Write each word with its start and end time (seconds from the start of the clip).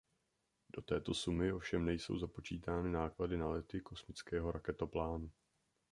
Do 0.75 0.81
této 0.81 1.13
sumy 1.13 1.53
ovšem 1.53 1.85
nejsou 1.85 2.17
započítány 2.17 2.89
náklady 2.91 3.37
na 3.37 3.47
lety 3.47 3.81
kosmického 3.81 4.51
raketoplánu. 4.51 5.31